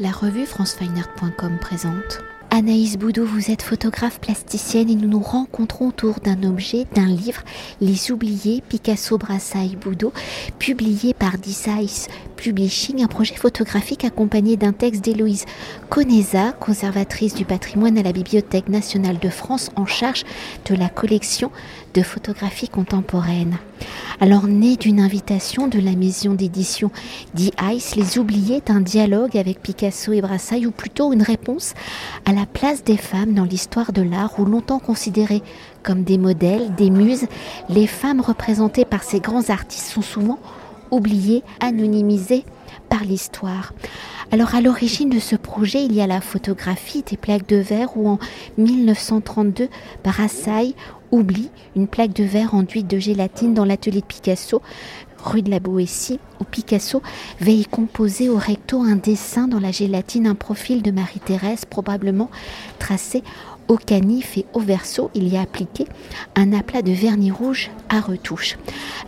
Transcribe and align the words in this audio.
La 0.00 0.12
revue 0.12 0.46
francefineart.com 0.46 1.58
présente. 1.60 2.22
Anaïs 2.50 2.96
Boudou, 2.96 3.26
vous 3.26 3.50
êtes 3.50 3.62
photographe 3.62 4.20
plasticienne 4.20 4.88
et 4.88 4.94
nous 4.94 5.08
nous 5.08 5.20
rencontrons 5.20 5.88
autour 5.88 6.20
d'un 6.20 6.44
objet, 6.44 6.86
d'un 6.94 7.06
livre, 7.06 7.42
Les 7.80 8.12
Oubliés, 8.12 8.62
Picasso, 8.68 9.18
Brassailles, 9.18 9.74
Boudou, 9.74 10.12
publié 10.60 11.14
par 11.14 11.36
Publishing, 12.38 13.02
un 13.02 13.08
projet 13.08 13.34
photographique 13.34 14.04
accompagné 14.04 14.56
d'un 14.56 14.72
texte 14.72 15.04
d'Héloïse 15.04 15.44
Conesa, 15.90 16.52
conservatrice 16.52 17.34
du 17.34 17.44
patrimoine 17.44 17.98
à 17.98 18.02
la 18.02 18.12
Bibliothèque 18.12 18.68
nationale 18.68 19.18
de 19.18 19.28
France 19.28 19.70
en 19.74 19.86
charge 19.86 20.24
de 20.66 20.76
la 20.76 20.88
collection 20.88 21.50
de 21.94 22.02
photographie 22.02 22.68
contemporaine. 22.68 23.58
Alors, 24.20 24.46
né 24.46 24.76
d'une 24.76 25.00
invitation 25.00 25.66
de 25.66 25.80
la 25.80 25.96
maison 25.96 26.34
d'édition 26.34 26.90
The 27.36 27.50
Ice, 27.72 27.96
Les 27.96 28.18
Oubliés 28.18 28.62
un 28.68 28.80
dialogue 28.80 29.36
avec 29.36 29.60
Picasso 29.60 30.12
et 30.12 30.20
Brassailles, 30.20 30.66
ou 30.66 30.70
plutôt 30.70 31.12
une 31.12 31.22
réponse 31.22 31.74
à 32.24 32.32
la 32.32 32.46
place 32.46 32.84
des 32.84 32.96
femmes 32.96 33.34
dans 33.34 33.44
l'histoire 33.44 33.92
de 33.92 34.02
l'art, 34.02 34.38
où 34.38 34.44
longtemps 34.44 34.78
considérées 34.78 35.42
comme 35.82 36.04
des 36.04 36.18
modèles, 36.18 36.74
des 36.76 36.90
muses, 36.90 37.26
les 37.68 37.86
femmes 37.86 38.20
représentées 38.20 38.84
par 38.84 39.02
ces 39.02 39.20
grands 39.20 39.50
artistes 39.50 39.88
sont 39.88 40.02
souvent 40.02 40.38
oubliées, 40.90 41.42
anonymisées 41.60 42.44
par 42.88 43.04
l'histoire. 43.04 43.72
Alors 44.30 44.54
à 44.54 44.60
l'origine 44.60 45.08
de 45.08 45.18
ce 45.18 45.36
projet, 45.36 45.84
il 45.84 45.94
y 45.94 46.00
a 46.00 46.06
la 46.06 46.20
photographie 46.20 47.02
des 47.02 47.16
plaques 47.16 47.48
de 47.48 47.56
verre 47.56 47.96
où 47.96 48.08
en 48.08 48.18
1932, 48.58 49.68
Brassailles 50.04 50.74
oublie 51.10 51.50
une 51.76 51.88
plaque 51.88 52.12
de 52.12 52.24
verre 52.24 52.54
enduite 52.54 52.86
de 52.86 52.98
gélatine 52.98 53.54
dans 53.54 53.64
l'atelier 53.64 54.00
de 54.00 54.06
Picasso, 54.06 54.60
rue 55.24 55.42
de 55.42 55.50
la 55.50 55.60
Boétie, 55.60 56.20
où 56.40 56.44
Picasso 56.44 57.02
veille 57.40 57.64
composer 57.64 58.28
au 58.28 58.36
recto 58.36 58.82
un 58.82 58.96
dessin 58.96 59.48
dans 59.48 59.60
la 59.60 59.72
gélatine, 59.72 60.26
un 60.26 60.34
profil 60.34 60.82
de 60.82 60.90
Marie-Thérèse 60.90 61.64
probablement 61.64 62.30
tracé 62.78 63.22
au 63.68 63.76
canif 63.76 64.36
et 64.38 64.46
au 64.54 64.60
verso, 64.60 65.10
il 65.14 65.28
y 65.28 65.36
a 65.36 65.42
appliqué 65.42 65.86
un 66.34 66.52
aplat 66.52 66.82
de 66.82 66.90
vernis 66.92 67.30
rouge 67.30 67.70
à 67.88 68.00
retouche. 68.00 68.56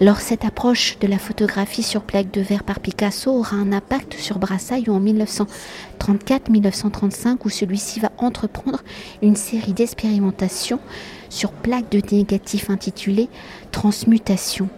Alors 0.01 0.21
cette 0.21 0.45
approche 0.45 0.99
de 1.01 1.07
la 1.07 1.19
photographie 1.19 1.83
sur 1.83 2.03
plaque 2.03 2.31
de 2.31 2.41
verre 2.41 2.65
par 2.65 2.81
Picasso 2.81 3.33
aura 3.33 3.57
un 3.57 3.73
impact 3.73 4.15
sur 4.19 4.39
Brassailles 4.39 4.91
en 4.91 5.01
1934-1935 5.01 7.39
où 7.45 7.49
celui-ci 7.49 8.01
va 8.01 8.13
entreprendre 8.19 8.83
une 9.23 9.37
série 9.37 9.73
d'expérimentations 9.73 10.81
sur 11.31 11.53
plaque 11.53 11.91
de 11.91 12.03
négatifs 12.15 12.69
intitulée 12.69 13.29
Transmutation. 13.73 14.69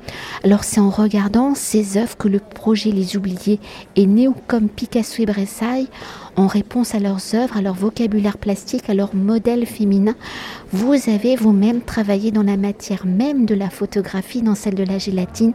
Alors 0.44 0.64
c'est 0.64 0.78
en 0.78 0.90
regardant 0.90 1.54
ces 1.54 1.96
œuvres 1.96 2.16
que 2.16 2.28
le 2.28 2.38
projet 2.38 2.90
Les 2.90 3.16
Oubliés 3.16 3.58
est 3.96 4.06
né 4.06 4.28
comme 4.46 4.68
Picasso 4.68 5.22
et 5.22 5.26
Bressailles 5.26 5.88
en 6.36 6.46
réponse 6.46 6.94
à 6.94 6.98
leurs 6.98 7.34
œuvres, 7.34 7.56
à 7.56 7.62
leur 7.62 7.74
vocabulaire 7.74 8.38
plastique, 8.38 8.88
à 8.88 8.94
leur 8.94 9.14
modèle 9.14 9.66
féminin. 9.66 10.14
Vous 10.72 10.94
avez 11.08 11.36
vous-même 11.36 11.80
travaillé 11.80 12.30
dans 12.30 12.42
la 12.42 12.56
matière 12.56 13.06
même 13.06 13.44
de 13.46 13.54
la 13.54 13.70
photographie, 13.70 14.42
dans 14.42 14.54
celle 14.54 14.74
de 14.74 14.84
la 14.84 14.98
gélatine, 14.98 15.52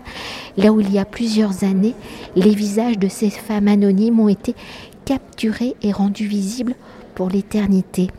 là 0.57 0.71
où 0.71 0.81
il 0.81 0.91
y 0.91 0.99
a 0.99 1.05
plusieurs 1.05 1.63
années, 1.63 1.95
les 2.35 2.53
visages 2.53 2.99
de 2.99 3.07
ces 3.07 3.29
femmes 3.29 3.67
anonymes 3.67 4.19
ont 4.19 4.29
été 4.29 4.55
capturés 5.05 5.75
et 5.81 5.91
rendus 5.91 6.27
visibles 6.27 6.75
pour 7.17 7.29
l'éternité. 7.29 8.11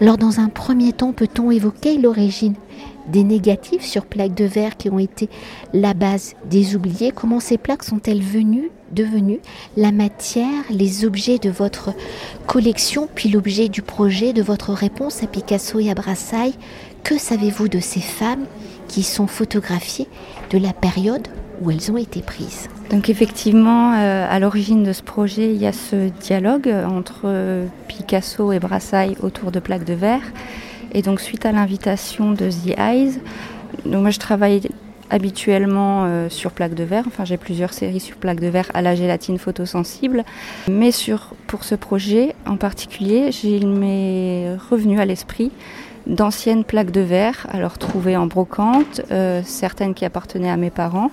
Alors 0.00 0.16
dans 0.16 0.40
un 0.40 0.48
premier 0.48 0.94
temps, 0.94 1.12
peut-on 1.12 1.50
évoquer 1.50 1.98
l'origine 1.98 2.54
des 3.06 3.22
négatifs 3.22 3.84
sur 3.84 4.06
plaques 4.06 4.34
de 4.34 4.46
verre 4.46 4.78
qui 4.78 4.88
ont 4.88 4.98
été 4.98 5.28
la 5.74 5.92
base 5.92 6.32
des 6.48 6.74
oubliés? 6.74 7.12
Comment 7.14 7.38
ces 7.38 7.58
plaques 7.58 7.84
sont-elles 7.84 8.22
venues, 8.22 8.70
devenues 8.92 9.40
la 9.76 9.92
matière, 9.92 10.64
les 10.70 11.04
objets 11.04 11.36
de 11.36 11.50
votre 11.50 11.92
collection, 12.46 13.10
puis 13.14 13.28
l'objet 13.28 13.68
du 13.68 13.82
projet, 13.82 14.32
de 14.32 14.42
votre 14.42 14.72
réponse 14.72 15.22
à 15.22 15.26
Picasso 15.26 15.78
et 15.78 15.90
à 15.90 15.94
Brassailles? 15.94 16.54
Que 17.04 17.18
savez-vous 17.18 17.68
de 17.68 17.78
ces 17.78 18.00
femmes 18.00 18.46
qui 18.88 19.02
sont 19.02 19.26
photographiées 19.26 20.08
de 20.48 20.56
la 20.56 20.72
période 20.72 21.28
où 21.60 21.70
elles 21.70 21.92
ont 21.92 21.98
été 21.98 22.22
prises? 22.22 22.70
Donc 22.90 23.08
effectivement, 23.08 23.94
euh, 23.94 24.26
à 24.28 24.38
l'origine 24.38 24.82
de 24.82 24.92
ce 24.92 25.02
projet, 25.02 25.52
il 25.52 25.60
y 25.60 25.66
a 25.66 25.72
ce 25.72 26.08
dialogue 26.20 26.68
entre 26.68 27.64
Picasso 27.88 28.52
et 28.52 28.58
Brassailles 28.58 29.16
autour 29.22 29.50
de 29.50 29.60
plaques 29.60 29.84
de 29.84 29.94
verre. 29.94 30.22
Et 30.92 31.02
donc 31.02 31.20
suite 31.20 31.44
à 31.44 31.52
l'invitation 31.52 32.32
de 32.32 32.48
The 32.48 32.78
Eyes, 32.78 33.20
donc 33.84 34.02
moi 34.02 34.10
je 34.10 34.18
travaille 34.18 34.62
habituellement 35.10 36.04
euh, 36.04 36.28
sur 36.28 36.50
plaques 36.50 36.74
de 36.74 36.84
verre, 36.84 37.04
enfin 37.06 37.24
j'ai 37.24 37.36
plusieurs 37.36 37.72
séries 37.72 38.00
sur 38.00 38.16
plaques 38.16 38.40
de 38.40 38.48
verre 38.48 38.70
à 38.74 38.82
la 38.82 38.94
gélatine 38.94 39.38
photosensible, 39.38 40.24
mais 40.68 40.90
sur, 40.90 41.34
pour 41.46 41.64
ce 41.64 41.74
projet 41.74 42.34
en 42.46 42.56
particulier, 42.56 43.30
il 43.44 43.68
m'est 43.68 44.56
revenu 44.70 45.00
à 45.00 45.04
l'esprit 45.04 45.52
d'anciennes 46.06 46.64
plaques 46.64 46.92
de 46.92 47.00
verre, 47.00 47.46
alors 47.52 47.78
trouvées 47.78 48.16
en 48.16 48.26
brocante, 48.26 49.00
euh, 49.10 49.42
certaines 49.44 49.92
qui 49.94 50.04
appartenaient 50.04 50.50
à 50.50 50.56
mes 50.56 50.70
parents, 50.70 51.10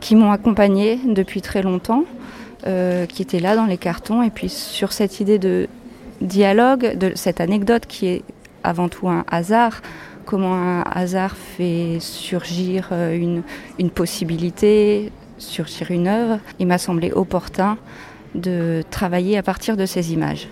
qui 0.00 0.14
m'ont 0.16 0.30
accompagnée 0.30 0.98
depuis 1.04 1.40
très 1.40 1.62
longtemps, 1.62 2.04
euh, 2.66 3.06
qui 3.06 3.22
étaient 3.22 3.40
là 3.40 3.56
dans 3.56 3.66
les 3.66 3.78
cartons, 3.78 4.22
et 4.22 4.30
puis 4.30 4.48
sur 4.48 4.92
cette 4.92 5.20
idée 5.20 5.38
de 5.38 5.68
dialogue, 6.20 6.96
de 6.96 7.12
cette 7.14 7.40
anecdote 7.40 7.86
qui 7.86 8.06
est 8.06 8.22
avant 8.64 8.88
tout 8.88 9.08
un 9.08 9.24
hasard, 9.28 9.82
comment 10.24 10.54
un 10.54 10.82
hasard 10.82 11.36
fait 11.36 11.98
surgir 12.00 12.88
euh, 12.92 13.16
une, 13.16 13.42
une 13.78 13.90
possibilité, 13.90 15.12
surgir 15.38 15.90
une 15.90 16.08
œuvre, 16.08 16.38
il 16.58 16.66
m'a 16.66 16.78
semblé 16.78 17.12
opportun 17.12 17.78
de 18.34 18.82
travailler 18.90 19.38
à 19.38 19.42
partir 19.42 19.76
de 19.76 19.86
ces 19.86 20.12
images. 20.12 20.48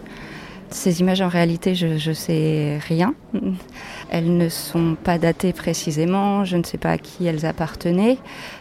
Ces 0.71 1.01
images, 1.01 1.21
en 1.21 1.29
réalité, 1.29 1.77
je 1.77 2.09
ne 2.09 2.15
sais 2.15 2.81
rien. 2.89 3.15
Elles 4.11 4.37
ne 4.37 4.49
sont 4.49 4.97
pas 5.03 5.19
datées 5.19 5.53
précisément, 5.53 6.45
je 6.45 6.57
ne 6.57 6.65
sais 6.65 6.79
pas 6.79 6.91
à 6.91 6.99
qui 6.99 7.27
elles 7.27 7.47
appartenaient. 7.47 8.19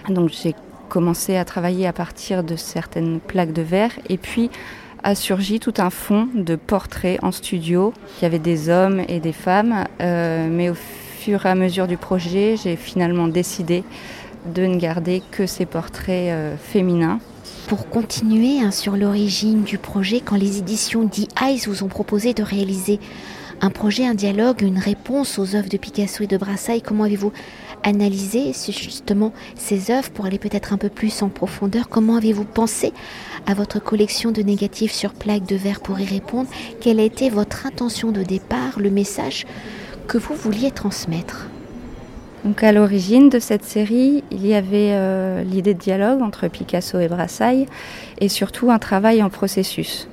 Donc 0.09 0.29
j'ai 0.29 0.53
commencé 0.93 1.37
à 1.37 1.43
travailler 1.43 1.87
à 1.87 1.91
partir 1.91 2.43
de 2.43 2.55
certaines 2.55 3.19
plaques 3.19 3.51
de 3.51 3.63
verre 3.63 3.93
et 4.09 4.17
puis 4.17 4.51
a 5.01 5.15
surgi 5.15 5.59
tout 5.59 5.73
un 5.79 5.89
fond 5.89 6.27
de 6.35 6.55
portraits 6.55 7.17
en 7.23 7.31
studio. 7.31 7.95
Il 8.19 8.21
y 8.21 8.25
avait 8.27 8.37
des 8.37 8.69
hommes 8.69 9.01
et 9.07 9.19
des 9.19 9.33
femmes, 9.33 9.85
euh, 10.01 10.47
mais 10.51 10.69
au 10.69 10.75
fur 10.75 11.47
et 11.47 11.49
à 11.49 11.55
mesure 11.55 11.87
du 11.87 11.97
projet, 11.97 12.57
j'ai 12.63 12.75
finalement 12.75 13.27
décidé 13.27 13.83
de 14.53 14.67
ne 14.67 14.77
garder 14.77 15.23
que 15.31 15.47
ces 15.47 15.65
portraits 15.65 16.29
euh, 16.29 16.55
féminins. 16.57 17.19
Pour 17.67 17.89
continuer 17.89 18.59
hein, 18.61 18.69
sur 18.69 18.95
l'origine 18.95 19.63
du 19.63 19.79
projet, 19.79 20.21
quand 20.23 20.35
les 20.35 20.59
éditions 20.59 21.07
The 21.07 21.27
Eyes 21.41 21.63
vous 21.65 21.83
ont 21.83 21.87
proposé 21.87 22.35
de 22.35 22.43
réaliser 22.43 22.99
un 23.61 23.71
projet, 23.71 24.05
un 24.05 24.13
dialogue, 24.13 24.61
une 24.61 24.77
réponse 24.77 25.39
aux 25.39 25.55
œuvres 25.55 25.69
de 25.69 25.77
Picasso 25.77 26.23
et 26.23 26.27
de 26.27 26.37
Brassailles, 26.37 26.83
comment 26.83 27.05
avez-vous 27.05 27.31
analysé 27.83 28.51
justement 28.53 29.33
ces 29.55 29.91
œuvres 29.91 30.09
pour 30.11 30.25
aller 30.25 30.39
peut-être 30.39 30.73
un 30.73 30.77
peu 30.77 30.89
plus 30.89 31.21
en 31.21 31.29
profondeur. 31.29 31.89
Comment 31.89 32.15
avez-vous 32.15 32.45
pensé 32.45 32.93
à 33.45 33.53
votre 33.53 33.79
collection 33.79 34.31
de 34.31 34.41
négatifs 34.41 34.93
sur 34.93 35.13
plaques 35.13 35.45
de 35.45 35.55
verre 35.55 35.81
pour 35.81 35.99
y 35.99 36.05
répondre? 36.05 36.49
Quelle 36.81 36.99
a 36.99 37.03
été 37.03 37.29
votre 37.29 37.65
intention 37.65 38.11
de 38.11 38.23
départ, 38.23 38.79
le 38.79 38.89
message 38.89 39.45
que 40.07 40.17
vous 40.17 40.35
vouliez 40.35 40.71
transmettre? 40.71 41.47
Donc 42.43 42.61
à 42.61 42.73
l'origine 42.73 43.29
de 43.29 43.39
cette 43.39 43.63
série, 43.63 44.23
il 44.29 44.45
y 44.45 44.53
avait 44.53 44.91
euh, 44.91 45.43
l'idée 45.43 45.73
de 45.73 45.79
dialogue 45.79 46.21
entre 46.21 46.49
Picasso 46.49 46.99
et 46.99 47.07
Brassailles 47.07 47.67
et 48.19 48.27
surtout 48.27 48.69
un 48.69 48.79
travail 48.79 49.23
en 49.23 49.29
processus. 49.29 50.09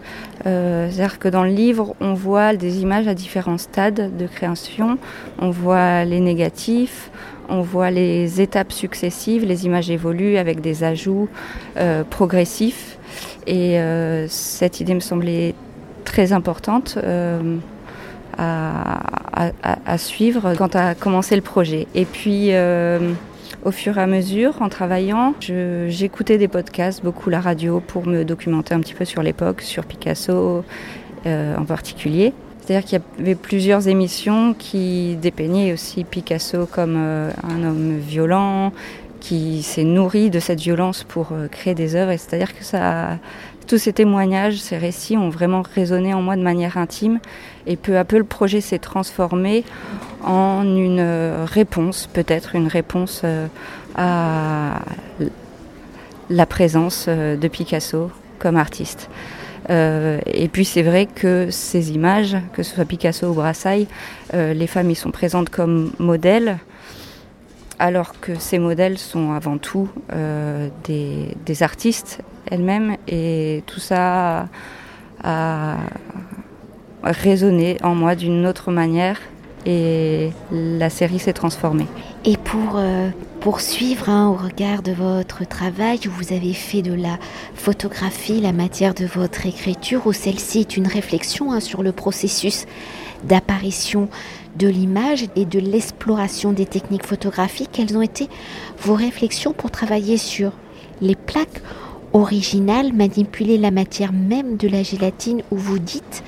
Euh, 0.46 0.88
C'est-à-dire 0.90 1.18
que 1.18 1.28
dans 1.28 1.42
le 1.42 1.50
livre, 1.50 1.96
on 2.00 2.14
voit 2.14 2.54
des 2.54 2.82
images 2.82 3.08
à 3.08 3.14
différents 3.14 3.58
stades 3.58 4.16
de 4.16 4.26
création, 4.28 4.96
on 5.40 5.50
voit 5.50 6.04
les 6.04 6.20
négatifs, 6.20 7.10
on 7.48 7.62
voit 7.62 7.90
les 7.90 8.40
étapes 8.40 8.70
successives, 8.70 9.44
les 9.44 9.66
images 9.66 9.90
évoluent 9.90 10.36
avec 10.36 10.60
des 10.60 10.84
ajouts 10.84 11.28
euh, 11.78 12.04
progressifs 12.04 12.96
et 13.48 13.80
cette 14.28 14.78
idée 14.78 14.94
me 14.94 15.00
semblait 15.00 15.54
très 16.04 16.32
importante. 16.32 16.96
À, 18.42 19.98
suivre 19.98 20.54
quand 20.56 20.74
a 20.76 20.94
commencé 20.94 21.36
le 21.36 21.42
projet. 21.42 21.86
Et 21.94 22.04
puis, 22.04 22.48
euh, 22.50 23.12
au 23.64 23.70
fur 23.70 23.98
et 23.98 24.00
à 24.00 24.06
mesure, 24.06 24.62
en 24.62 24.68
travaillant, 24.68 25.34
j'écoutais 25.40 26.38
des 26.38 26.48
podcasts, 26.48 27.02
beaucoup 27.02 27.28
la 27.30 27.40
radio, 27.40 27.80
pour 27.80 28.06
me 28.06 28.24
documenter 28.24 28.74
un 28.74 28.80
petit 28.80 28.94
peu 28.94 29.04
sur 29.04 29.22
l'époque, 29.22 29.60
sur 29.60 29.84
Picasso 29.84 30.64
euh, 31.26 31.56
en 31.56 31.64
particulier. 31.64 32.32
C'est-à-dire 32.60 32.88
qu'il 32.88 33.00
y 33.18 33.22
avait 33.22 33.34
plusieurs 33.34 33.88
émissions 33.88 34.54
qui 34.58 35.16
dépeignaient 35.20 35.72
aussi 35.72 36.04
Picasso 36.04 36.66
comme 36.66 36.96
euh, 36.96 37.30
un 37.42 37.64
homme 37.64 37.98
violent, 37.98 38.72
qui 39.20 39.62
s'est 39.62 39.84
nourri 39.84 40.30
de 40.30 40.40
cette 40.40 40.60
violence 40.60 41.04
pour 41.04 41.32
créer 41.50 41.74
des 41.74 41.94
œuvres. 41.94 42.12
C'est-à-dire 42.12 42.56
que 42.56 42.64
ça, 42.64 43.18
tous 43.70 43.78
ces 43.78 43.92
témoignages, 43.92 44.56
ces 44.56 44.78
récits 44.78 45.16
ont 45.16 45.28
vraiment 45.28 45.62
résonné 45.62 46.12
en 46.12 46.22
moi 46.22 46.34
de 46.34 46.42
manière 46.42 46.76
intime. 46.76 47.20
Et 47.70 47.76
peu 47.76 47.96
à 47.96 48.04
peu, 48.04 48.18
le 48.18 48.24
projet 48.24 48.60
s'est 48.60 48.80
transformé 48.80 49.62
en 50.24 50.64
une 50.64 50.98
euh, 50.98 51.46
réponse, 51.48 52.08
peut-être 52.12 52.56
une 52.56 52.66
réponse 52.66 53.22
euh, 53.22 53.46
à 53.94 54.80
la 56.30 56.46
présence 56.46 57.06
euh, 57.06 57.36
de 57.36 57.46
Picasso 57.46 58.10
comme 58.40 58.56
artiste. 58.56 59.08
et 59.68 60.48
puis 60.52 60.64
c'est 60.64 60.82
vrai 60.82 61.06
que 61.06 61.48
ces 61.50 61.92
images, 61.92 62.36
que 62.54 62.64
ce 62.64 62.74
soit 62.74 62.84
Picasso 62.84 63.28
ou 63.28 63.34
Brassailles, 63.34 63.86
les 64.32 64.66
femmes 64.66 64.90
y 64.90 64.96
sont 64.96 65.12
présentes 65.12 65.50
comme 65.50 65.92
modèles 65.98 66.58
alors 67.78 68.18
que 68.20 68.34
ces 68.34 68.58
modèles 68.58 68.98
sont 68.98 69.32
avant 69.32 69.58
tout 69.58 69.88
des, 70.84 71.62
artistes 71.62 72.20
elles-mêmes 72.50 72.96
et 73.06 73.62
tout 73.66 73.78
ça 73.78 74.48
a, 75.22 75.76
résonné 77.02 77.76
en 77.82 77.94
moi 77.94 78.14
d'une 78.14 78.46
autre 78.46 78.70
manière 78.70 79.18
et 79.66 80.30
la 80.50 80.90
série 80.90 81.18
s'est 81.18 81.32
transformée. 81.32 81.86
Et 82.24 82.36
pour 82.36 82.76
euh, 82.76 83.10
poursuivre 83.40 84.08
hein, 84.08 84.28
au 84.28 84.34
regard 84.34 84.82
de 84.82 84.92
votre 84.92 85.46
travail, 85.46 85.98
vous 86.04 86.32
avez 86.32 86.52
fait 86.52 86.82
de 86.82 86.94
la 86.94 87.18
photographie 87.54 88.40
la 88.40 88.52
matière 88.52 88.94
de 88.94 89.06
votre 89.06 89.46
écriture, 89.46 90.06
où 90.06 90.12
celle-ci 90.12 90.60
est 90.60 90.76
une 90.76 90.86
réflexion 90.86 91.52
hein, 91.52 91.60
sur 91.60 91.82
le 91.82 91.92
processus 91.92 92.66
d'apparition 93.24 94.08
de 94.56 94.66
l'image 94.66 95.26
et 95.36 95.44
de 95.44 95.58
l'exploration 95.58 96.52
des 96.52 96.66
techniques 96.66 97.06
photographiques. 97.06 97.70
Quelles 97.72 97.96
ont 97.96 98.02
été 98.02 98.28
vos 98.82 98.94
réflexions 98.94 99.52
pour 99.52 99.70
travailler 99.70 100.16
sur 100.16 100.52
les 101.00 101.14
plaques 101.14 101.62
originales, 102.12 102.92
manipuler 102.92 103.58
la 103.58 103.70
matière 103.70 104.12
même 104.12 104.56
de 104.56 104.68
la 104.68 104.82
gélatine 104.82 105.42
où 105.50 105.56
vous 105.56 105.78
dites 105.78 106.22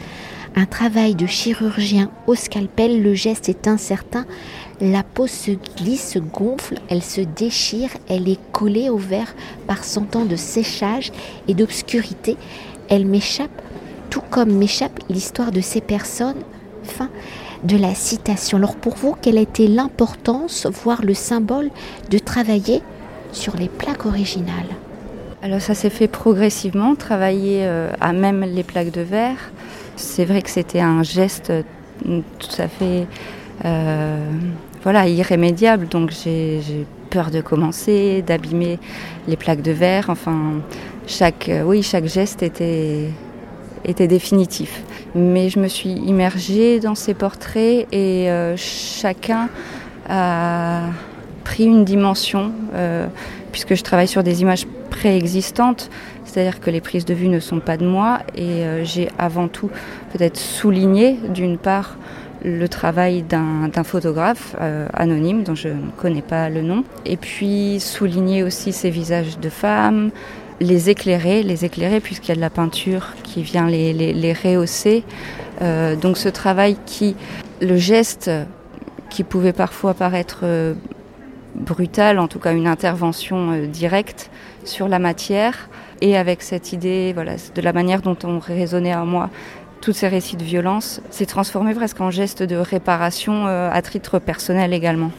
un 0.55 0.67
travail 0.67 1.15
de 1.15 1.27
chirurgien 1.27 2.11
au 2.27 2.35
scalpel, 2.35 3.03
le 3.03 3.15
geste 3.15 3.49
est 3.49 3.67
incertain, 3.67 4.27
la 4.81 5.03
peau 5.03 5.27
se 5.27 5.53
glisse, 5.77 6.11
se 6.11 6.19
gonfle, 6.19 6.79
elle 6.89 7.03
se 7.03 7.21
déchire, 7.21 7.91
elle 8.09 8.29
est 8.29 8.41
collée 8.53 8.91
au 8.91 8.99
verre 8.99 9.35
par 9.67 9.85
cent 9.85 10.17
ans 10.17 10.25
de 10.25 10.37
séchage 10.37 11.13
et 11.49 11.55
d'obscurité. 11.55 12.37
Elle 12.89 13.07
m'échappe, 13.07 13.63
tout 14.11 14.23
comme 14.31 14.53
m'échappe 14.53 15.01
l'histoire 15.09 15.53
de 15.53 15.61
ces 15.61 15.81
personnes. 15.81 16.43
Fin 16.85 17.09
de 17.63 17.77
la 17.77 17.95
citation. 17.95 18.59
Alors 18.59 18.75
pour 18.75 18.97
vous, 18.97 19.15
quelle 19.23 19.39
été 19.39 19.69
l'importance, 19.69 20.67
voire 20.67 21.03
le 21.03 21.15
symbole, 21.15 21.71
de 22.11 22.19
travailler 22.19 22.83
sur 23.31 23.57
les 23.57 23.69
plaques 23.69 24.05
originales? 24.05 24.69
Alors 25.43 25.61
ça 25.61 25.75
s'est 25.75 25.91
fait 25.91 26.09
progressivement, 26.09 26.97
travailler 26.97 27.61
euh, 27.63 27.93
à 28.01 28.13
même 28.13 28.41
les 28.41 28.65
plaques 28.65 28.91
de 28.91 29.01
verre. 29.01 29.53
C'est 30.03 30.25
vrai 30.25 30.43
que 30.43 30.51
c'était 30.51 30.81
un 30.81 31.03
geste 31.03 31.51
euh, 31.51 31.63
tout 32.39 32.61
à 32.61 32.69
fait 32.69 33.07
euh, 33.65 34.27
voilà, 34.83 35.07
irrémédiable, 35.07 35.87
donc 35.87 36.11
j'ai 36.11 36.61
peur 37.11 37.31
de 37.31 37.41
commencer, 37.41 38.23
d'abîmer 38.27 38.79
les 39.29 39.37
plaques 39.37 39.63
de 39.63 39.71
verre. 39.71 40.07
Enfin, 40.11 40.55
chaque, 41.07 41.51
oui, 41.65 41.83
chaque 41.83 42.07
geste 42.07 42.43
était, 42.43 43.09
définitif. 44.09 44.83
Mais 45.15 45.49
je 45.49 45.61
me 45.61 45.69
suis 45.69 45.91
immergée 45.91 46.81
dans 46.81 46.97
ces 46.97 47.15
portraits 47.15 47.87
et 47.93 48.29
euh, 48.31 48.57
chacun 48.57 49.49
a 50.09 50.81
pris 51.45 51.65
une 51.65 51.85
dimension, 51.85 52.53
euh, 52.75 53.07
puisque 53.53 53.75
je 53.75 53.83
travaille 53.83 54.09
sur 54.09 54.25
des 54.25 54.43
images 54.43 54.67
préexistantes, 54.93 55.91
c'est-à-dire 56.25 56.61
que 56.61 56.71
les 56.71 56.81
prises 56.81 57.05
de 57.05 57.15
vue 57.15 57.29
ne 57.29 57.41
sont 57.41 57.61
pas 57.61 57.77
de 57.77 57.87
moi, 57.87 58.21
et 58.35 58.65
euh, 58.65 58.85
j'ai 58.85 59.09
avant 59.19 59.49
tout 59.49 59.71
peut-être 60.13 60.39
souligné, 60.39 61.19
d'une 61.29 61.59
part, 61.59 61.97
le 62.45 62.69
travail 62.69 63.23
d'un 63.23 63.85
photographe 63.85 64.57
anonyme 64.95 65.45
dont 65.45 65.55
je 65.55 65.69
ne 65.69 65.91
connais 65.97 66.23
pas 66.23 66.49
le 66.49 66.61
nom, 66.61 66.83
et 67.07 67.17
puis 67.17 67.79
souligner 67.79 68.43
aussi 68.43 68.73
ces 68.73 68.91
visages 68.91 69.39
de 69.39 69.49
femmes, 69.49 70.11
les 70.63 70.91
éclairer, 70.91 71.43
les 71.43 71.65
éclairer 71.65 72.01
puisqu'il 72.01 72.29
y 72.29 72.33
a 72.33 72.37
de 72.37 72.41
la 72.41 72.51
peinture 72.51 73.09
qui 73.23 73.43
vient 73.43 73.69
les, 73.69 74.33
rehausser. 74.33 75.05
Euh, 75.61 75.97
donc 75.97 76.17
ce 76.17 76.29
travail 76.29 76.77
qui, 76.87 77.17
le 77.61 77.77
geste 77.77 78.31
qui 79.11 79.25
pouvait 79.25 79.53
parfois 79.53 79.95
paraître 79.95 80.41
euh, 80.45 80.75
brutal, 81.55 82.19
en 82.19 82.29
tout 82.29 82.39
cas 82.39 82.53
une 82.53 82.67
intervention 82.67 83.53
euh, 83.53 83.67
directe 83.67 84.31
sur 84.65 84.89
la 84.89 84.99
matière, 84.99 85.69
et 86.01 86.17
avec 86.17 86.43
cette 86.43 86.73
idée 86.73 87.13
voilà, 87.13 87.35
de 87.55 87.63
la 87.63 87.73
manière 87.73 88.03
dont 88.03 88.17
on 88.25 88.39
résonnait 88.39 88.93
à 88.93 89.05
moi 89.05 89.31
tous 89.81 89.93
ces 89.93 90.09
récits 90.09 90.37
de 90.37 90.45
violence, 90.45 91.01
s'est 91.11 91.27
transformé 91.27 91.75
presque 91.75 92.01
en 92.01 92.11
geste 92.11 92.43
de 92.43 92.57
réparation 92.57 93.47
à 93.47 93.83
titre 93.83 94.21
personnel 94.21 94.73
également. 94.73 95.11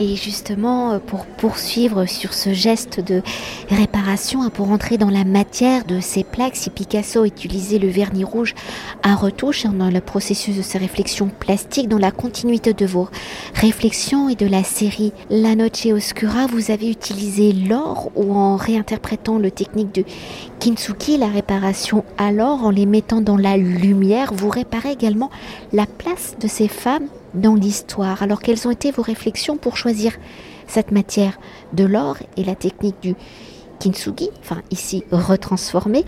Et 0.00 0.14
justement, 0.14 0.92
euh, 0.92 0.98
pour 1.00 1.26
poursuivre 1.26 2.06
sur 2.06 2.32
ce 2.32 2.52
geste 2.52 3.00
de 3.00 3.20
réparation, 3.68 4.42
hein, 4.42 4.50
pour 4.50 4.70
entrer 4.70 4.96
dans 4.96 5.10
la 5.10 5.24
matière 5.24 5.84
de 5.84 5.98
ces 5.98 6.22
plaques, 6.22 6.54
si 6.54 6.70
Picasso 6.70 7.24
utilisait 7.24 7.80
le 7.80 7.88
vernis 7.88 8.22
rouge 8.22 8.54
à 9.02 9.16
retouche 9.16 9.66
hein, 9.66 9.74
dans 9.76 9.90
le 9.90 10.00
processus 10.00 10.56
de 10.56 10.62
ses 10.62 10.78
réflexions 10.78 11.28
plastiques, 11.28 11.88
dans 11.88 11.98
la 11.98 12.12
continuité 12.12 12.74
de 12.74 12.86
vos 12.86 13.08
réflexions 13.54 14.28
et 14.28 14.36
de 14.36 14.46
la 14.46 14.62
série 14.62 15.12
La 15.30 15.56
Noche 15.56 15.86
Oscura, 15.86 16.46
vous 16.46 16.70
avez 16.70 16.88
utilisé 16.88 17.52
l'or 17.52 18.12
ou 18.14 18.34
en 18.34 18.54
réinterprétant 18.54 19.38
le 19.38 19.50
technique 19.50 19.92
de 19.92 20.04
Kintsugi, 20.60 21.16
la 21.16 21.26
réparation 21.26 22.04
à 22.18 22.30
l'or, 22.30 22.64
en 22.64 22.70
les 22.70 22.86
mettant 22.86 23.20
dans 23.20 23.36
la 23.36 23.56
lumière, 23.56 24.32
vous 24.32 24.48
réparez 24.48 24.92
également 24.92 25.30
la 25.72 25.86
place 25.86 26.36
de 26.40 26.46
ces 26.46 26.68
femmes 26.68 27.08
dans 27.34 27.54
l'histoire. 27.54 28.22
Alors 28.22 28.40
quelles 28.40 28.66
ont 28.66 28.70
été 28.70 28.90
vos 28.90 29.02
réflexions 29.02 29.56
pour 29.56 29.76
choisir 29.76 30.12
cette 30.66 30.92
matière 30.92 31.38
de 31.72 31.84
l'or 31.84 32.16
et 32.36 32.44
la 32.44 32.54
technique 32.54 33.00
du 33.02 33.14
kintsugi, 33.78 34.30
enfin 34.40 34.62
ici 34.70 35.04
retransformée, 35.12 36.04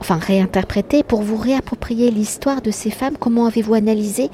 enfin 0.00 0.16
réinterprétée, 0.16 1.02
pour 1.02 1.22
vous 1.22 1.36
réapproprier 1.36 2.10
l'histoire 2.10 2.60
de 2.60 2.70
ces 2.70 2.90
femmes? 2.90 3.16
Comment 3.18 3.46
avez-vous 3.46 3.74
analysé 3.74 4.30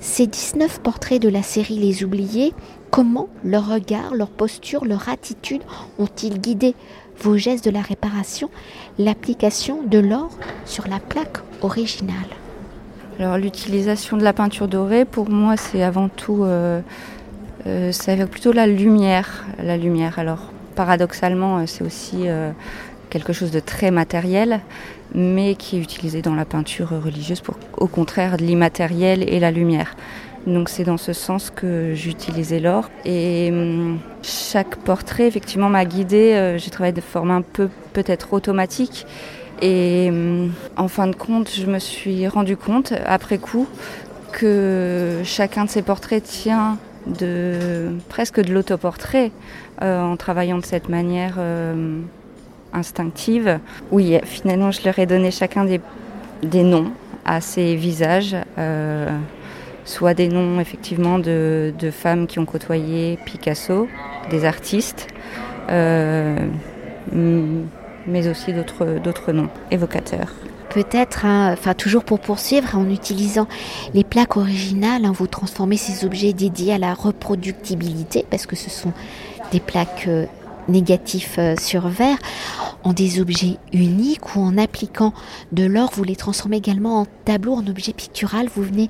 ces 0.00 0.26
19 0.26 0.80
portraits 0.80 1.20
de 1.20 1.28
la 1.28 1.42
série 1.42 1.78
Les 1.78 2.04
Oubliés? 2.04 2.52
Comment 2.90 3.28
leur 3.42 3.68
regard, 3.68 4.14
leur 4.14 4.28
posture, 4.28 4.84
leur 4.84 5.08
attitude 5.08 5.62
ont-ils 5.98 6.40
guidé 6.40 6.76
vos 7.20 7.36
gestes 7.36 7.64
de 7.64 7.70
la 7.70 7.82
réparation, 7.82 8.50
l'application 8.98 9.82
de 9.82 9.98
l'or 9.98 10.30
sur 10.64 10.86
la 10.86 11.00
plaque 11.00 11.38
originale? 11.62 12.43
Alors 13.18 13.38
l'utilisation 13.38 14.16
de 14.16 14.24
la 14.24 14.32
peinture 14.32 14.66
dorée, 14.66 15.04
pour 15.04 15.30
moi, 15.30 15.56
c'est 15.56 15.82
avant 15.82 16.08
tout, 16.08 16.42
euh, 16.44 16.80
euh, 17.66 18.26
plutôt 18.30 18.52
la 18.52 18.66
lumière. 18.66 19.44
La 19.62 19.76
lumière. 19.76 20.18
Alors 20.18 20.50
paradoxalement, 20.74 21.58
euh, 21.58 21.62
c'est 21.66 21.84
aussi 21.84 22.28
euh, 22.28 22.50
quelque 23.10 23.32
chose 23.32 23.52
de 23.52 23.60
très 23.60 23.90
matériel, 23.90 24.60
mais 25.14 25.54
qui 25.54 25.76
est 25.76 25.80
utilisé 25.80 26.22
dans 26.22 26.34
la 26.34 26.44
peinture 26.44 26.90
religieuse 27.04 27.40
pour, 27.40 27.56
au 27.76 27.86
contraire, 27.86 28.36
l'immatériel 28.36 29.22
et 29.28 29.38
la 29.38 29.52
lumière. 29.52 29.94
Donc 30.48 30.68
c'est 30.68 30.84
dans 30.84 30.98
ce 30.98 31.12
sens 31.12 31.50
que 31.50 31.94
j'utilisais 31.94 32.58
l'or. 32.58 32.90
Et 33.04 33.50
hum, 33.52 34.00
chaque 34.22 34.76
portrait, 34.76 35.26
effectivement, 35.26 35.70
m'a 35.70 35.84
guidée. 35.84 36.56
J'ai 36.58 36.70
travaillé 36.70 36.92
de 36.92 37.00
forme 37.00 37.30
un 37.30 37.42
peu 37.42 37.70
peut-être 37.92 38.32
automatique. 38.32 39.06
Et 39.62 40.08
hum, 40.10 40.52
en 40.76 40.88
fin 40.88 41.06
de 41.06 41.16
compte, 41.16 41.50
je 41.50 41.66
me 41.66 41.78
suis 41.78 42.26
rendu 42.28 42.56
compte, 42.56 42.92
après 43.06 43.38
coup, 43.38 43.66
que 44.32 45.20
chacun 45.24 45.64
de 45.64 45.70
ces 45.70 45.82
portraits 45.82 46.22
tient 46.22 46.78
de 47.06 47.90
presque 48.08 48.40
de 48.40 48.52
l'autoportrait 48.52 49.30
euh, 49.82 50.02
en 50.02 50.16
travaillant 50.16 50.58
de 50.58 50.64
cette 50.64 50.88
manière 50.88 51.36
euh, 51.38 52.00
instinctive. 52.72 53.58
Oui, 53.90 54.18
finalement, 54.24 54.70
je 54.70 54.82
leur 54.84 54.98
ai 54.98 55.06
donné 55.06 55.30
chacun 55.30 55.64
des, 55.64 56.62
noms 56.62 56.92
à 57.24 57.40
ces 57.40 57.76
visages, 57.76 58.36
euh, 58.58 59.08
soit 59.84 60.14
des 60.14 60.28
noms 60.28 60.60
effectivement 60.60 61.18
de, 61.18 61.72
de, 61.78 61.90
femmes 61.90 62.26
qui 62.26 62.38
ont 62.38 62.46
côtoyé 62.46 63.18
Picasso, 63.24 63.88
des 64.30 64.44
artistes 64.44 65.08
mais 68.06 68.28
aussi 68.28 68.52
d'autres 68.52 69.32
noms 69.32 69.50
évocateurs 69.70 70.30
peut-être, 70.74 71.24
hein, 71.24 71.52
enfin 71.52 71.72
toujours 71.72 72.02
pour 72.02 72.18
poursuivre, 72.18 72.76
en 72.76 72.90
utilisant 72.90 73.46
les 73.94 74.02
plaques 74.02 74.36
originales, 74.36 75.04
hein, 75.04 75.12
vous 75.14 75.28
transformez 75.28 75.76
ces 75.76 76.04
objets 76.04 76.32
dédiés 76.32 76.74
à 76.74 76.78
la 76.78 76.94
reproductibilité, 76.94 78.26
parce 78.28 78.46
que 78.46 78.56
ce 78.56 78.70
sont 78.70 78.92
des 79.52 79.60
plaques 79.60 80.06
euh, 80.08 80.26
négatifs 80.68 81.36
euh, 81.38 81.54
sur 81.60 81.86
verre, 81.86 82.18
en 82.82 82.92
des 82.92 83.20
objets 83.20 83.58
uniques 83.72 84.34
ou 84.34 84.40
en 84.40 84.58
appliquant 84.58 85.14
de 85.52 85.64
l'or, 85.64 85.90
vous 85.94 86.02
les 86.02 86.16
transformez 86.16 86.56
également 86.56 87.02
en 87.02 87.06
tableau, 87.24 87.54
en 87.54 87.66
objet 87.68 87.92
pictural, 87.92 88.48
vous 88.52 88.62
venez 88.62 88.88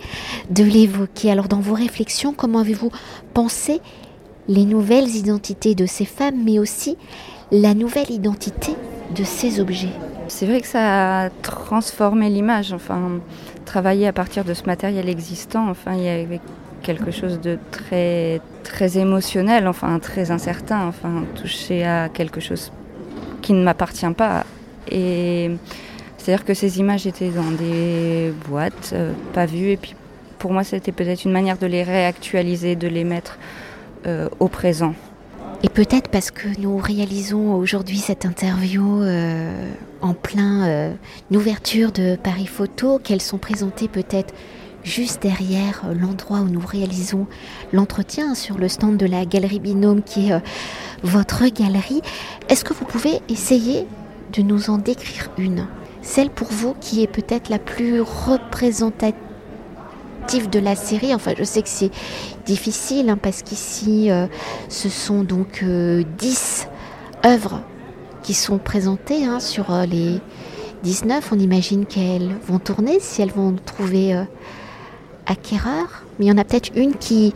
de 0.48 0.64
l'évoquer. 0.64 1.30
Alors 1.30 1.48
dans 1.48 1.60
vos 1.60 1.74
réflexions, 1.74 2.32
comment 2.32 2.60
avez-vous 2.60 2.90
pensé 3.34 3.82
les 4.48 4.64
nouvelles 4.64 5.14
identités 5.16 5.74
de 5.74 5.84
ces 5.84 6.06
femmes, 6.06 6.42
mais 6.42 6.58
aussi 6.58 6.96
la 7.50 7.74
nouvelle 7.74 8.10
identité 8.10 8.74
de 9.14 9.24
ces 9.24 9.60
objets. 9.60 9.92
C'est 10.28 10.46
vrai 10.46 10.60
que 10.60 10.66
ça 10.66 11.24
a 11.24 11.30
transformé 11.30 12.30
l'image, 12.30 12.72
enfin, 12.72 13.20
travailler 13.64 14.06
à 14.06 14.12
partir 14.12 14.44
de 14.44 14.54
ce 14.54 14.64
matériel 14.64 15.08
existant, 15.08 15.68
enfin, 15.68 15.94
il 15.94 16.02
y 16.02 16.08
avait 16.08 16.40
quelque 16.82 17.10
chose 17.10 17.40
de 17.40 17.58
très, 17.70 18.40
très 18.62 18.98
émotionnel, 18.98 19.66
enfin, 19.68 19.98
très 19.98 20.30
incertain, 20.30 20.86
enfin, 20.86 21.24
toucher 21.34 21.84
à 21.84 22.08
quelque 22.08 22.40
chose 22.40 22.72
qui 23.42 23.52
ne 23.52 23.62
m'appartient 23.62 24.10
pas. 24.16 24.44
Et 24.90 25.50
C'est-à-dire 26.24 26.46
que 26.46 26.54
ces 26.54 26.78
images 26.78 27.06
étaient 27.06 27.28
dans 27.28 27.50
des 27.50 28.32
boîtes, 28.48 28.92
euh, 28.94 29.12
pas 29.34 29.44
vues, 29.44 29.72
et 29.72 29.76
puis 29.76 29.94
pour 30.38 30.52
moi 30.52 30.64
c'était 30.64 30.92
peut-être 30.92 31.24
une 31.26 31.32
manière 31.32 31.58
de 31.58 31.66
les 31.66 31.82
réactualiser, 31.82 32.76
de 32.76 32.88
les 32.88 33.04
mettre 33.04 33.38
euh, 34.06 34.28
au 34.40 34.48
présent. 34.48 34.94
Et 35.64 35.70
peut-être 35.70 36.10
parce 36.10 36.30
que 36.30 36.46
nous 36.60 36.76
réalisons 36.76 37.54
aujourd'hui 37.54 37.96
cette 37.96 38.26
interview 38.26 39.00
euh, 39.00 39.72
en 40.02 40.12
plein 40.12 40.92
ouverture 41.32 41.90
de 41.90 42.16
Paris 42.16 42.46
Photo, 42.46 42.98
qu'elles 42.98 43.22
sont 43.22 43.38
présentées 43.38 43.88
peut-être 43.88 44.34
juste 44.82 45.22
derrière 45.22 45.82
l'endroit 45.98 46.40
où 46.40 46.50
nous 46.50 46.60
réalisons 46.60 47.26
l'entretien 47.72 48.34
sur 48.34 48.58
le 48.58 48.68
stand 48.68 48.98
de 48.98 49.06
la 49.06 49.24
galerie 49.24 49.58
Binôme 49.58 50.02
qui 50.02 50.28
est 50.28 50.38
votre 51.02 51.46
galerie. 51.46 52.02
Est-ce 52.50 52.62
que 52.62 52.74
vous 52.74 52.84
pouvez 52.84 53.22
essayer 53.30 53.86
de 54.34 54.42
nous 54.42 54.68
en 54.68 54.76
décrire 54.76 55.30
une? 55.38 55.66
Celle 56.02 56.28
pour 56.28 56.48
vous 56.48 56.74
qui 56.78 57.02
est 57.02 57.06
peut-être 57.06 57.48
la 57.48 57.58
plus 57.58 58.02
représentative 58.02 59.23
de 60.42 60.58
la 60.58 60.76
série. 60.76 61.14
Enfin, 61.14 61.32
je 61.38 61.44
sais 61.44 61.62
que 61.62 61.68
c'est 61.68 61.90
difficile 62.46 63.08
hein, 63.08 63.18
parce 63.20 63.42
qu'ici, 63.42 64.10
euh, 64.10 64.26
ce 64.68 64.88
sont 64.88 65.22
donc 65.22 65.64
10 65.64 65.64
euh, 65.64 67.28
œuvres 67.28 67.60
qui 68.22 68.34
sont 68.34 68.58
présentées 68.58 69.24
hein, 69.24 69.40
sur 69.40 69.72
euh, 69.72 69.86
les 69.86 70.20
19. 70.82 71.30
On 71.32 71.38
imagine 71.38 71.86
qu'elles 71.86 72.30
vont 72.46 72.58
tourner 72.58 72.98
si 73.00 73.22
elles 73.22 73.32
vont 73.32 73.54
trouver 73.64 74.14
acquéreur. 75.26 76.02
Mais 76.18 76.26
il 76.26 76.28
y 76.28 76.32
en 76.32 76.38
a 76.38 76.44
peut-être 76.44 76.70
une 76.76 76.94
qui, 76.94 77.32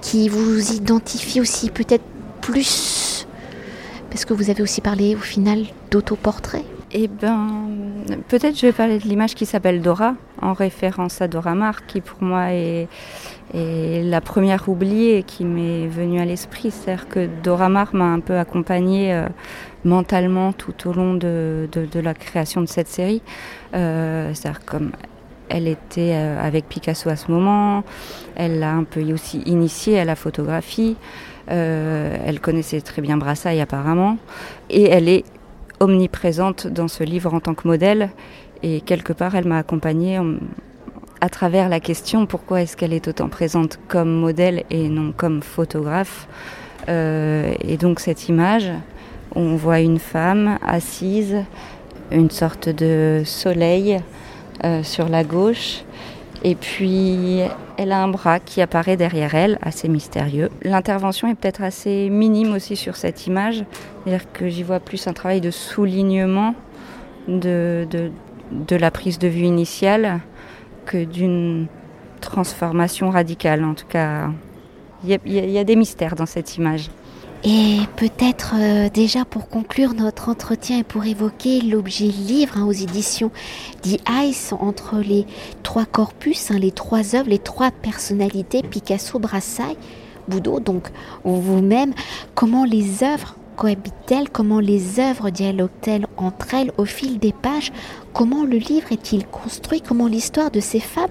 qui 0.00 0.28
vous 0.28 0.72
identifie 0.72 1.40
aussi 1.40 1.70
peut-être 1.70 2.04
plus 2.40 3.26
Parce 4.10 4.24
que 4.24 4.34
vous 4.34 4.50
avez 4.50 4.62
aussi 4.62 4.80
parlé 4.80 5.14
au 5.16 5.20
final 5.20 5.64
d'autoportrait. 5.90 6.64
Eh 6.96 7.08
ben, 7.08 7.68
peut-être 8.28 8.56
je 8.56 8.66
vais 8.66 8.72
parler 8.72 9.00
de 9.00 9.08
l'image 9.08 9.34
qui 9.34 9.46
s'appelle 9.46 9.82
Dora, 9.82 10.14
en 10.40 10.52
référence 10.52 11.20
à 11.20 11.26
Dora 11.26 11.56
Maar, 11.56 11.86
qui 11.86 12.00
pour 12.00 12.22
moi 12.22 12.52
est, 12.52 12.86
la 13.52 14.20
première 14.20 14.68
oubliée 14.68 15.24
qui 15.24 15.44
m'est 15.44 15.88
venue 15.88 16.20
à 16.20 16.24
l'esprit. 16.24 16.70
C'est-à-dire 16.70 17.08
que 17.08 17.28
Dora 17.42 17.68
Maar 17.68 17.92
m'a 17.96 18.04
un 18.04 18.20
peu 18.20 18.38
accompagnée 18.38 19.12
euh, 19.12 19.26
mentalement 19.84 20.52
tout 20.52 20.88
au 20.88 20.92
long 20.92 21.14
de, 21.14 21.68
la 21.94 22.14
création 22.14 22.60
de 22.60 22.68
cette 22.68 22.86
série. 22.86 23.22
Euh, 23.74 24.32
c'est-à-dire 24.32 24.64
comme 24.64 24.92
elle 25.48 25.66
était 25.66 26.12
euh, 26.14 26.40
avec 26.40 26.68
Picasso 26.68 27.10
à 27.10 27.16
ce 27.16 27.28
moment, 27.28 27.82
elle 28.36 28.60
l'a 28.60 28.72
un 28.72 28.84
peu 28.84 29.02
aussi 29.12 29.40
initiée 29.46 29.98
à 29.98 30.04
la 30.04 30.14
photographie. 30.14 30.96
Elle 31.48 32.40
connaissait 32.40 32.80
très 32.80 33.02
bien 33.02 33.16
Brassailles 33.16 33.60
apparemment. 33.60 34.16
Et 34.70 34.84
elle 34.84 35.08
est 35.08 35.24
omniprésente 35.80 36.66
dans 36.66 36.88
ce 36.88 37.04
livre 37.04 37.34
en 37.34 37.40
tant 37.40 37.54
que 37.54 37.66
modèle. 37.66 38.10
Et 38.62 38.80
quelque 38.80 39.12
part, 39.12 39.34
elle 39.34 39.46
m'a 39.46 39.58
accompagnée 39.58 40.20
à 41.20 41.28
travers 41.28 41.68
la 41.68 41.80
question 41.80 42.26
pourquoi 42.26 42.62
est-ce 42.62 42.76
qu'elle 42.76 42.92
est 42.92 43.08
autant 43.08 43.28
présente 43.28 43.78
comme 43.88 44.10
modèle 44.10 44.64
et 44.70 44.88
non 44.88 45.12
comme 45.16 45.42
photographe. 45.42 46.28
Euh, 46.88 47.52
et 47.60 47.76
donc 47.76 48.00
cette 48.00 48.28
image, 48.28 48.70
on 49.34 49.56
voit 49.56 49.80
une 49.80 49.98
femme 49.98 50.58
assise, 50.66 51.36
une 52.10 52.30
sorte 52.30 52.68
de 52.68 53.22
soleil 53.24 54.00
euh, 54.64 54.82
sur 54.82 55.08
la 55.08 55.24
gauche, 55.24 55.84
et 56.44 56.54
puis, 56.54 57.40
elle 57.76 57.92
a 57.92 58.02
un 58.02 58.08
bras 58.08 58.40
qui 58.40 58.60
apparaît 58.60 58.96
derrière 58.96 59.34
elle, 59.34 59.58
assez 59.62 59.88
mystérieux. 59.88 60.48
L'intervention 60.62 61.28
est 61.28 61.34
peut-être 61.34 61.62
assez 61.62 62.08
minime 62.10 62.54
aussi 62.54 62.76
sur 62.76 62.96
cette 62.96 63.26
image. 63.26 63.64
C'est-à-dire 64.04 64.30
que 64.32 64.48
j'y 64.48 64.62
vois 64.62 64.80
plus 64.80 65.06
un 65.06 65.12
travail 65.12 65.40
de 65.40 65.50
soulignement 65.50 66.54
de, 67.28 67.86
de, 68.50 68.76
la 68.76 68.90
prise 68.90 69.18
de 69.18 69.28
vue 69.28 69.44
initiale 69.44 70.20
que 70.84 71.04
d'une 71.04 71.66
transformation 72.20 73.10
radicale. 73.10 73.64
En 73.64 73.74
tout 73.74 73.86
cas, 73.86 74.30
il 75.04 75.18
y, 75.26 75.58
a 75.58 75.64
des 75.64 75.76
mystères 75.76 76.14
dans 76.14 76.26
cette 76.26 76.56
image. 76.56 76.90
Et 77.46 77.80
peut-être 77.96 78.54
euh, 78.58 78.88
déjà 78.88 79.26
pour 79.26 79.50
conclure 79.50 79.92
notre 79.92 80.30
entretien 80.30 80.78
et 80.78 80.82
pour 80.82 81.04
évoquer 81.04 81.60
l'objet 81.60 82.06
livre 82.06 82.56
hein, 82.56 82.64
aux 82.64 82.72
éditions 82.72 83.30
The 83.82 83.98
Ice 84.22 84.54
entre 84.58 84.96
les 84.96 85.26
trois 85.62 85.84
corpus, 85.84 86.50
hein, 86.50 86.58
les 86.58 86.72
trois 86.72 87.14
œuvres, 87.14 87.28
les 87.28 87.38
trois 87.38 87.70
personnalités, 87.70 88.62
Picasso, 88.62 89.18
Brassailles, 89.18 89.76
Boudot, 90.26 90.58
donc 90.58 90.88
vous-même, 91.24 91.92
comment 92.34 92.64
les 92.64 93.04
œuvres 93.04 93.36
cohabitent-elles, 93.56 94.30
comment 94.30 94.60
les 94.60 94.98
œuvres 94.98 95.28
dialoguent-elles 95.28 96.06
entre 96.16 96.54
elles 96.54 96.72
au 96.78 96.86
fil 96.86 97.18
des 97.18 97.32
pages, 97.32 97.72
comment 98.14 98.44
le 98.44 98.56
livre 98.56 98.90
est-il 98.90 99.26
construit, 99.26 99.82
comment 99.82 100.06
l'histoire 100.06 100.50
de 100.50 100.60
ces 100.60 100.80
femmes 100.80 101.10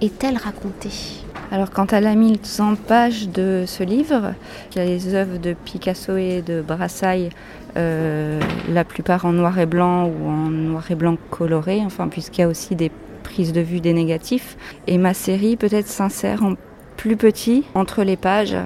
est-elle 0.00 0.38
racontée? 0.38 1.25
Alors 1.52 1.70
quant 1.70 1.84
à 1.84 2.00
la 2.00 2.14
1100 2.14 2.74
pages 2.74 3.28
de 3.28 3.64
ce 3.66 3.84
livre, 3.84 4.34
il 4.72 4.78
y 4.78 4.80
a 4.80 4.84
les 4.84 5.14
œuvres 5.14 5.38
de 5.38 5.52
Picasso 5.52 6.16
et 6.16 6.42
de 6.42 6.60
Brassailles, 6.60 7.30
euh, 7.76 8.40
la 8.68 8.84
plupart 8.84 9.24
en 9.26 9.32
noir 9.32 9.58
et 9.58 9.66
blanc 9.66 10.06
ou 10.06 10.28
en 10.28 10.50
noir 10.50 10.90
et 10.90 10.96
blanc 10.96 11.16
coloré, 11.30 11.82
enfin 11.84 12.08
puisqu'il 12.08 12.40
y 12.40 12.44
a 12.44 12.48
aussi 12.48 12.74
des 12.74 12.90
prises 13.22 13.52
de 13.52 13.60
vue 13.60 13.80
des 13.80 13.92
négatifs. 13.92 14.56
Et 14.86 14.98
ma 14.98 15.14
série 15.14 15.56
peut-être 15.56 15.86
s'insère 15.86 16.42
en 16.42 16.54
plus 16.96 17.16
petit 17.16 17.64
entre 17.74 18.02
les 18.02 18.16
pages, 18.16 18.56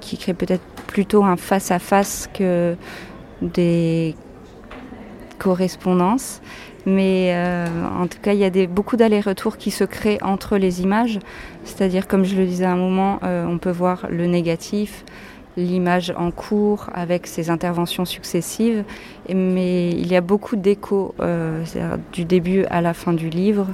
qui 0.00 0.16
crée 0.16 0.34
peut-être 0.34 0.64
plutôt 0.86 1.24
un 1.24 1.36
face-à-face 1.36 2.28
-face 2.28 2.38
que 2.38 2.76
des 3.40 4.14
correspondances. 5.38 6.40
Mais 6.86 7.32
euh, 7.32 7.66
en 7.86 8.06
tout 8.06 8.18
cas, 8.20 8.32
il 8.32 8.40
y 8.40 8.44
a 8.44 8.66
beaucoup 8.66 8.96
d'allers-retours 8.96 9.56
qui 9.56 9.70
se 9.70 9.84
créent 9.84 10.18
entre 10.22 10.56
les 10.56 10.82
images. 10.82 11.18
C'est-à-dire, 11.64 12.08
comme 12.08 12.24
je 12.24 12.36
le 12.36 12.44
disais 12.44 12.64
à 12.64 12.72
un 12.72 12.76
moment, 12.76 13.20
euh, 13.22 13.46
on 13.46 13.58
peut 13.58 13.70
voir 13.70 14.06
le 14.10 14.26
négatif, 14.26 15.04
l'image 15.56 16.12
en 16.16 16.30
cours 16.30 16.88
avec 16.94 17.26
ses 17.26 17.50
interventions 17.50 18.04
successives. 18.04 18.84
Mais 19.32 19.90
il 19.90 20.08
y 20.08 20.16
a 20.16 20.20
beaucoup 20.20 20.56
d'échos 20.56 21.14
euh, 21.20 21.64
du 22.12 22.24
début 22.24 22.64
à 22.64 22.80
la 22.80 22.94
fin 22.94 23.12
du 23.12 23.28
livre, 23.28 23.68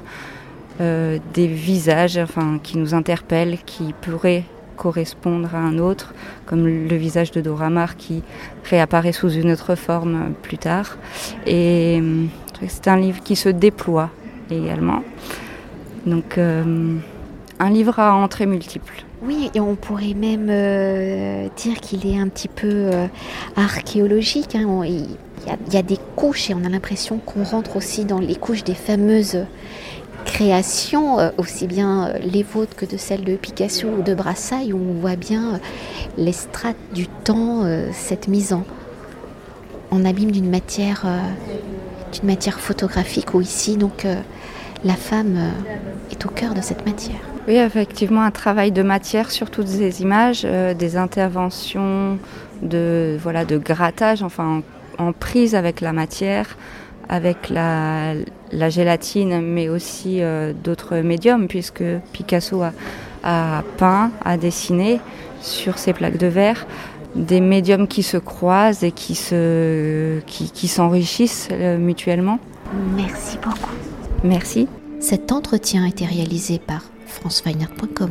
des 0.80 1.48
visages 1.48 2.18
enfin, 2.18 2.60
qui 2.62 2.78
nous 2.78 2.94
interpellent, 2.94 3.58
qui 3.66 3.92
pourraient 4.00 4.44
correspondre 4.76 5.54
à 5.54 5.58
un 5.58 5.78
autre, 5.78 6.14
comme 6.46 6.66
le 6.66 6.96
visage 6.96 7.32
de 7.32 7.40
Dora 7.40 7.68
Maar 7.68 7.96
qui 7.96 8.22
réapparaît 8.64 9.12
sous 9.12 9.30
une 9.30 9.50
autre 9.50 9.74
forme 9.74 10.34
plus 10.40 10.56
tard. 10.56 10.96
Et 11.46 12.00
c'est 12.66 12.88
un 12.88 12.96
livre 12.96 13.22
qui 13.22 13.36
se 13.36 13.48
déploie 13.48 14.10
également. 14.50 15.02
Donc 16.06 16.38
euh, 16.38 16.96
un 17.58 17.70
livre 17.70 17.98
à 17.98 18.14
entrées 18.14 18.46
multiples. 18.46 19.04
Oui, 19.22 19.50
et 19.54 19.60
on 19.60 19.74
pourrait 19.74 20.14
même 20.14 20.48
euh, 20.48 21.48
dire 21.56 21.80
qu'il 21.80 22.06
est 22.06 22.18
un 22.18 22.28
petit 22.28 22.48
peu 22.48 22.68
euh, 22.68 23.06
archéologique. 23.56 24.54
Hein. 24.54 24.82
Il, 24.84 25.06
y 25.72 25.76
a, 25.76 25.82
des 25.82 25.98
couches 26.16 26.50
et 26.50 26.54
on 26.54 26.64
a 26.64 26.68
l'impression 26.68 27.18
qu'on 27.18 27.42
rentre 27.42 27.76
aussi 27.76 28.04
dans 28.04 28.20
les 28.20 28.36
couches 28.36 28.64
des 28.64 28.74
fameuses 28.74 29.46
créations, 30.24 31.16
aussi 31.38 31.66
bien 31.66 32.12
les 32.20 32.42
vôtres 32.42 32.76
que 32.76 32.84
de 32.84 32.98
celles 32.98 33.24
de 33.24 33.36
Picasso 33.36 33.88
ou 33.88 34.02
de 34.02 34.14
Brassailles, 34.14 34.74
où 34.74 34.78
on 34.78 35.00
voit 35.00 35.16
bien 35.16 35.58
les 36.18 36.32
strates 36.32 36.76
du 36.92 37.06
temps, 37.06 37.62
cette 37.92 38.28
mise 38.28 38.52
en, 38.52 38.64
en 39.90 40.04
abîme 40.04 40.32
d'une 40.32 40.50
matière 40.50 41.06
matière 42.22 42.58
photographique 42.58 43.34
où 43.34 43.40
ici 43.40 43.76
donc 43.76 44.04
euh, 44.04 44.20
la 44.84 44.94
femme 44.94 45.36
euh, 45.36 46.12
est 46.12 46.24
au 46.26 46.28
cœur 46.28 46.54
de 46.54 46.60
cette 46.60 46.86
matière. 46.86 47.20
Oui, 47.46 47.56
effectivement, 47.56 48.22
un 48.22 48.30
travail 48.30 48.72
de 48.72 48.82
matière 48.82 49.30
sur 49.30 49.50
toutes 49.50 49.68
ces 49.68 50.02
images, 50.02 50.42
euh, 50.44 50.74
des 50.74 50.96
interventions 50.96 52.18
de 52.62 53.16
voilà 53.22 53.44
de 53.44 53.56
grattage, 53.56 54.22
enfin 54.22 54.62
en, 54.98 55.12
prise 55.12 55.54
avec 55.54 55.80
la 55.80 55.92
matière, 55.92 56.56
avec 57.08 57.48
la, 57.48 58.14
la 58.52 58.68
gélatine, 58.68 59.40
mais 59.40 59.68
aussi 59.68 60.20
d'autres 60.64 60.96
médiums, 60.96 61.46
puisque 61.46 61.84
Picasso 62.12 62.60
a, 62.62 62.72
a, 63.22 63.62
peint, 63.76 64.10
a 64.24 64.36
dessiné 64.36 65.00
sur 65.40 65.78
ces 65.78 65.92
plaques 65.92 66.18
de 66.18 66.26
verre 66.26 66.66
des 67.14 67.40
médiums 67.40 67.88
qui 67.88 68.02
se 68.02 68.16
croisent 68.16 68.84
et 68.84 68.92
qui 68.92 69.14
se 69.14 70.20
qui, 70.26 70.68
s'enrichissent 70.68 71.48
euh, 71.50 71.78
mutuellement. 71.78 72.38
Merci 72.94 73.38
beaucoup. 73.42 73.74
Merci. 74.24 74.68
Cet 75.00 75.32
entretien 75.32 75.84
a 75.84 75.88
été 75.88 76.04
réalisé 76.04 76.58
par 76.58 76.82
franceweiner.com. 77.06 78.10